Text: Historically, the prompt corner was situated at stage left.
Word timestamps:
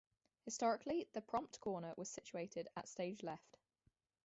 Historically, 0.45 1.07
the 1.13 1.21
prompt 1.21 1.59
corner 1.59 1.93
was 1.95 2.09
situated 2.09 2.67
at 2.75 2.87
stage 2.89 3.21
left. 3.21 3.59